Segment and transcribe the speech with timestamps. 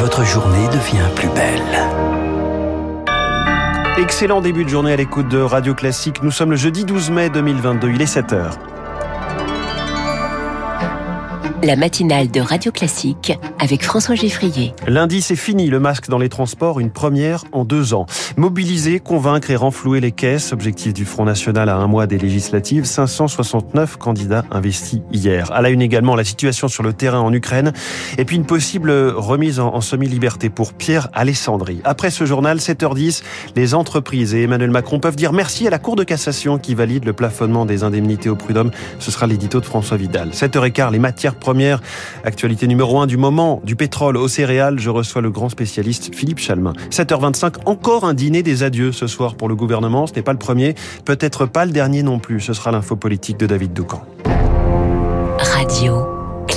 [0.00, 1.60] votre journée devient plus belle.
[3.98, 6.22] Excellent début de journée à l'écoute de Radio Classique.
[6.22, 8.69] Nous sommes le jeudi 12 mai 2022, il est 7h.
[11.62, 14.72] La matinale de Radio Classique avec François Geffrier.
[14.86, 18.06] Lundi, c'est fini le masque dans les transports, une première en deux ans.
[18.38, 22.86] Mobiliser, convaincre et renflouer les caisses, objectif du Front National à un mois des législatives,
[22.86, 25.52] 569 candidats investis hier.
[25.52, 27.74] À la une également, la situation sur le terrain en Ukraine
[28.16, 31.82] et puis une possible remise en, semi-liberté pour Pierre Alessandri.
[31.84, 33.22] Après ce journal, 7h10,
[33.54, 37.04] les entreprises et Emmanuel Macron peuvent dire merci à la Cour de cassation qui valide
[37.04, 38.70] le plafonnement des indemnités au prud'homme.
[38.98, 40.30] Ce sera l'édito de François Vidal.
[40.30, 41.80] 7h15, les matières première
[42.22, 44.78] actualité numéro 1 du moment, du pétrole aux céréales.
[44.78, 46.74] Je reçois le grand spécialiste Philippe Chalmin.
[46.90, 50.06] 7h25, encore un dîner des adieux ce soir pour le gouvernement.
[50.06, 52.38] Ce n'est pas le premier, peut-être pas le dernier non plus.
[52.38, 54.04] Ce sera l'info politique de David Doucan.
[55.38, 56.09] Radio.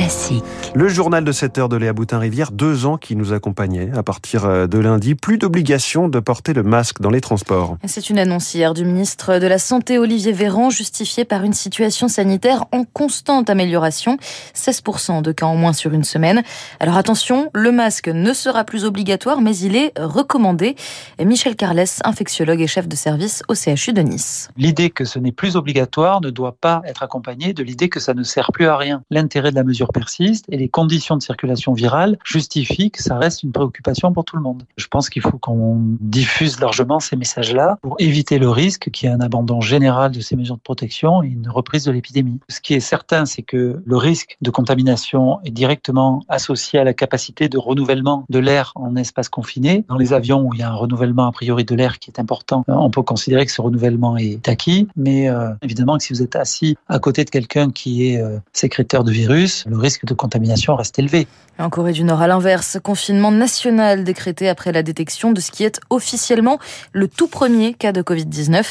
[0.00, 0.44] Classique.
[0.74, 3.90] Le journal de 7 heures de Léa Boutin-Rivière, deux ans qui nous accompagnait.
[3.94, 7.76] À partir euh, de lundi, plus d'obligation de porter le masque dans les transports.
[7.84, 12.08] C'est une annonce hier du ministre de la Santé Olivier Véran, justifiée par une situation
[12.08, 14.16] sanitaire en constante amélioration.
[14.54, 16.44] 16% de cas en moins sur une semaine.
[16.78, 20.76] Alors attention, le masque ne sera plus obligatoire, mais il est recommandé.
[21.22, 24.48] Michel Carles, infectiologue et chef de service au CHU de Nice.
[24.56, 28.14] L'idée que ce n'est plus obligatoire ne doit pas être accompagnée de l'idée que ça
[28.14, 29.02] ne sert plus à rien.
[29.10, 33.42] L'intérêt de la mesure persiste et les conditions de circulation virale justifient que ça reste
[33.42, 34.64] une préoccupation pour tout le monde.
[34.76, 39.12] Je pense qu'il faut qu'on diffuse largement ces messages-là pour éviter le risque qu'il y
[39.12, 42.38] ait un abandon général de ces mesures de protection et une reprise de l'épidémie.
[42.48, 46.94] Ce qui est certain, c'est que le risque de contamination est directement associé à la
[46.94, 49.84] capacité de renouvellement de l'air en espace confiné.
[49.88, 52.20] Dans les avions où il y a un renouvellement a priori de l'air qui est
[52.20, 54.88] important, euh, on peut considérer que ce renouvellement est acquis.
[54.96, 58.38] Mais euh, évidemment que si vous êtes assis à côté de quelqu'un qui est euh,
[59.04, 61.26] de virus, le risque de contamination reste élevé.
[61.58, 65.64] En Corée du Nord, à l'inverse, confinement national décrété après la détection de ce qui
[65.64, 66.58] est officiellement
[66.92, 68.64] le tout premier cas de Covid-19.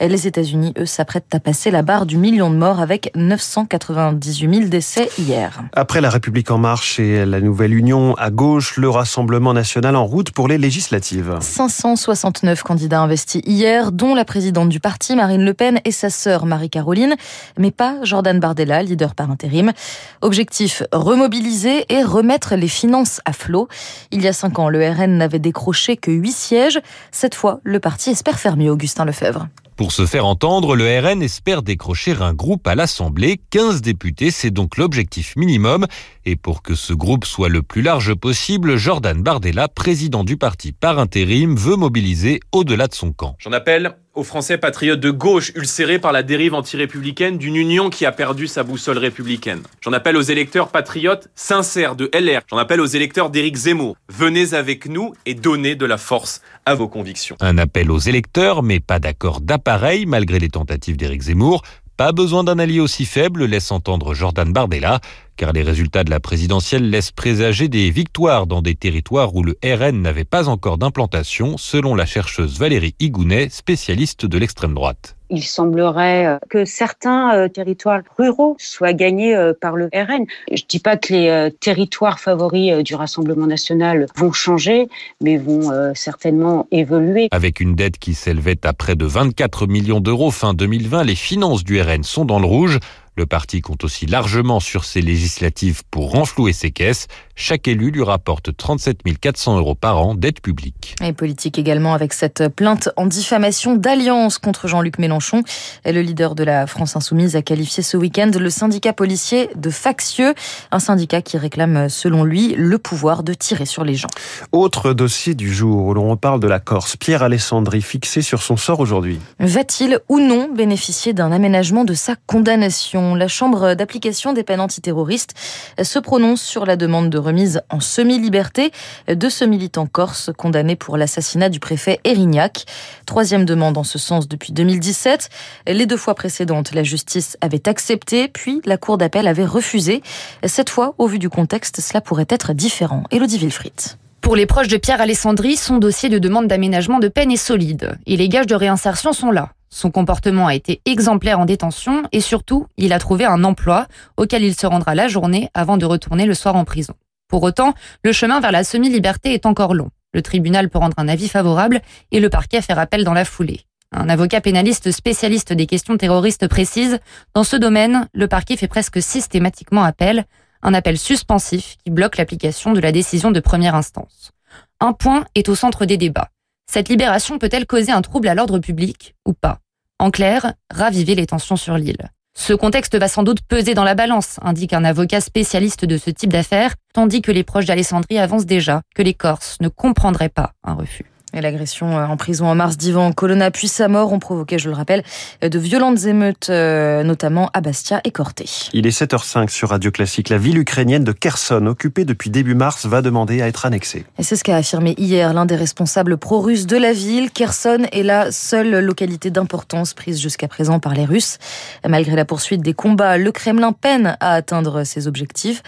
[0.00, 4.68] Les États-Unis, eux, s'apprêtent à passer la barre du million de morts avec 998 000
[4.68, 5.62] décès hier.
[5.72, 10.04] Après la République en marche et la nouvelle union à gauche, le Rassemblement national en
[10.04, 11.38] route pour les législatives.
[11.40, 16.44] 569 candidats investis hier, dont la présidente du parti, Marine Le Pen, et sa sœur
[16.44, 17.14] Marie-Caroline,
[17.58, 19.72] mais pas Jordan Bardella, leader par intérim.
[20.20, 20.43] Objectif,
[20.92, 23.68] remobiliser et remettre les finances à flot.
[24.10, 26.80] Il y a cinq ans, le RN n'avait décroché que huit sièges.
[27.10, 29.48] Cette fois, le parti espère faire mieux, Augustin Lefebvre.
[29.76, 33.40] Pour se faire entendre, le RN espère décrocher un groupe à l'Assemblée.
[33.50, 35.86] 15 députés, c'est donc l'objectif minimum.
[36.24, 40.70] Et pour que ce groupe soit le plus large possible, Jordan Bardella, président du parti
[40.70, 43.34] par intérim, veut mobiliser au-delà de son camp.
[43.40, 48.06] J'en appelle aux Français patriotes de gauche ulcérés par la dérive anti-républicaine d'une union qui
[48.06, 49.62] a perdu sa boussole républicaine.
[49.80, 52.40] J'en appelle aux électeurs patriotes sincères de LR.
[52.48, 53.96] J'en appelle aux électeurs d'Éric Zemmour.
[54.08, 57.36] Venez avec nous et donnez de la force à vos convictions.
[57.40, 61.62] Un appel aux électeurs, mais pas d'accord d'appareil malgré les tentatives d'Éric Zemmour.
[61.96, 65.00] Pas besoin d'un allié aussi faible, laisse entendre Jordan Bardella
[65.36, 69.56] car les résultats de la présidentielle laissent présager des victoires dans des territoires où le
[69.64, 75.16] RN n'avait pas encore d'implantation, selon la chercheuse Valérie Higounet, spécialiste de l'extrême droite.
[75.30, 80.26] Il semblerait euh, que certains euh, territoires ruraux soient gagnés euh, par le RN.
[80.48, 84.88] Je ne dis pas que les territoires favoris du Rassemblement national vont changer,
[85.22, 87.28] mais vont certainement évoluer.
[87.30, 91.64] Avec une dette qui s'élevait à près de 24 millions d'euros fin 2020, les finances
[91.64, 92.78] du RN sont dans le rouge.
[93.16, 97.06] Le parti compte aussi largement sur ses législatives pour renflouer ses caisses.
[97.36, 100.96] Chaque élu lui rapporte 37 400 euros par an d'aide publique.
[101.00, 105.44] Et politique également avec cette plainte en diffamation d'alliance contre Jean-Luc Mélenchon.
[105.84, 110.34] Le leader de la France Insoumise a qualifié ce week-end le syndicat policier de factieux,
[110.72, 114.08] un syndicat qui réclame selon lui le pouvoir de tirer sur les gens.
[114.50, 118.56] Autre dossier du jour où l'on reparle de la Corse, Pierre Alessandri fixé sur son
[118.56, 119.20] sort aujourd'hui.
[119.38, 123.03] Va-t-il ou non bénéficier d'un aménagement de sa condamnation?
[123.14, 125.34] La Chambre d'application des peines antiterroristes
[125.82, 128.70] se prononce sur la demande de remise en semi-liberté
[129.08, 132.64] de ce militant corse condamné pour l'assassinat du préfet Erignac.
[133.06, 135.28] Troisième demande en ce sens depuis 2017.
[135.66, 140.02] Les deux fois précédentes, la justice avait accepté, puis la Cour d'appel avait refusé.
[140.44, 143.04] Cette fois, au vu du contexte, cela pourrait être différent.
[143.10, 143.72] Elodie Wilfried.
[144.20, 147.98] Pour les proches de Pierre Alessandri, son dossier de demande d'aménagement de peine est solide
[148.06, 149.50] et les gages de réinsertion sont là.
[149.74, 154.44] Son comportement a été exemplaire en détention et surtout, il a trouvé un emploi auquel
[154.44, 156.94] il se rendra la journée avant de retourner le soir en prison.
[157.26, 157.74] Pour autant,
[158.04, 159.90] le chemin vers la semi-liberté est encore long.
[160.12, 161.80] Le tribunal peut rendre un avis favorable
[162.12, 163.62] et le parquet faire appel dans la foulée.
[163.90, 167.00] Un avocat pénaliste spécialiste des questions terroristes précise,
[167.34, 170.24] dans ce domaine, le parquet fait presque systématiquement appel,
[170.62, 174.30] un appel suspensif qui bloque l'application de la décision de première instance.
[174.78, 176.30] Un point est au centre des débats.
[176.70, 179.58] Cette libération peut-elle causer un trouble à l'ordre public ou pas?
[180.04, 182.10] En clair, raviver les tensions sur l'île.
[182.36, 186.10] Ce contexte va sans doute peser dans la balance, indique un avocat spécialiste de ce
[186.10, 190.52] type d'affaires, tandis que les proches d'Alessandrie avancent déjà que les Corses ne comprendraient pas
[190.62, 191.06] un refus.
[191.34, 194.68] Et l'agression euh, en prison en mars d'Ivan Colonna puis sa mort ont provoqué, je
[194.68, 195.02] le rappelle,
[195.42, 198.48] de violentes émeutes, euh, notamment à Bastia et Corté.
[198.72, 200.28] Il est 7h05 sur Radio Classique.
[200.28, 204.04] La ville ukrainienne de Kherson, occupée depuis début mars, va demander à être annexée.
[204.18, 207.30] Et c'est ce qu'a affirmé hier l'un des responsables pro-russes de la ville.
[207.30, 211.38] Kherson est la seule localité d'importance prise jusqu'à présent par les Russes.
[211.86, 215.62] Malgré la poursuite des combats, le Kremlin peine à atteindre ses objectifs.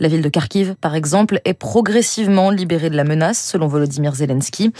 [0.00, 4.72] La ville de Kharkiv, par exemple, est progressivement libérée de la menace, selon Volodymyr Zelensky.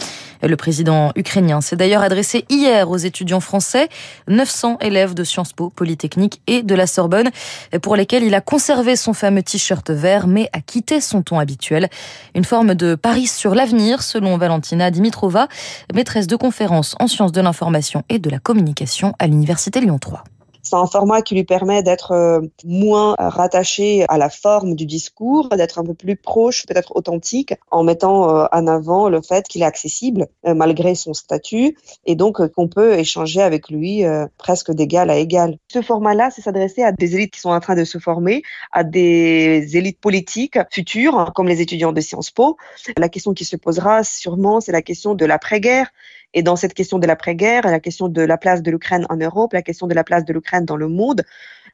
[0.43, 3.87] Le président ukrainien s'est d'ailleurs adressé hier aux étudiants français,
[4.27, 7.29] 900 élèves de Sciences Po, Polytechnique et de la Sorbonne,
[7.81, 11.87] pour lesquels il a conservé son fameux t-shirt vert, mais a quitté son ton habituel.
[12.35, 15.47] Une forme de pari sur l'avenir, selon Valentina Dimitrova,
[15.93, 20.25] maîtresse de conférences en sciences de l'information et de la communication à l'Université Lyon 3.
[20.63, 25.49] C'est un format qui lui permet d'être euh, moins rattaché à la forme du discours,
[25.49, 29.61] d'être un peu plus proche, peut-être authentique, en mettant euh, en avant le fait qu'il
[29.61, 34.03] est accessible euh, malgré son statut et donc qu'on peut échanger avec lui
[34.37, 35.57] presque d'égal à égal.
[35.67, 38.83] Ce format-là, c'est s'adresser à des élites qui sont en train de se former, à
[38.83, 42.57] des élites politiques futures, comme les étudiants de Sciences Po.
[42.97, 45.91] La question qui se posera sûrement, c'est la question de l'après-guerre
[46.33, 49.53] et dans cette question de l'après-guerre, la question de la place de l'Ukraine en Europe,
[49.53, 51.23] la question de la place de l'Ukraine dans le monde,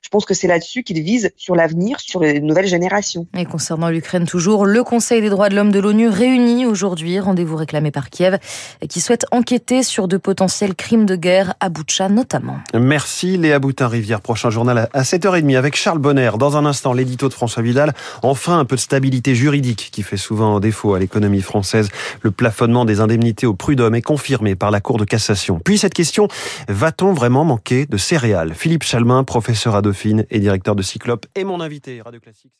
[0.01, 3.27] je pense que c'est là-dessus qu'il vise sur l'avenir, sur les nouvelles générations.
[3.37, 7.55] Et concernant l'Ukraine toujours, le Conseil des droits de l'homme de l'ONU réunit aujourd'hui, rendez-vous
[7.55, 8.39] réclamé par Kiev,
[8.87, 12.57] qui souhaite enquêter sur de potentiels crimes de guerre à Boutcha notamment.
[12.73, 14.21] Merci Léa Boutin-Rivière.
[14.21, 16.31] Prochain journal à 7h30 avec Charles Bonner.
[16.39, 17.93] Dans un instant, l'édito de François Vidal.
[18.23, 21.89] Enfin, un peu de stabilité juridique qui fait souvent défaut à l'économie française.
[22.21, 25.59] Le plafonnement des indemnités au prud'homme est confirmé par la Cour de cassation.
[25.63, 26.27] Puis cette question,
[26.67, 28.53] va-t-on vraiment manquer de céréales?
[28.55, 32.53] Philippe Chalmin, professeur à Dauphine et directeur de Cyclope, est mon invité Radio Classique.